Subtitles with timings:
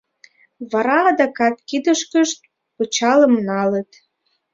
[0.71, 2.39] Вара адакат кидышкышт
[2.75, 3.89] пычалым налыт.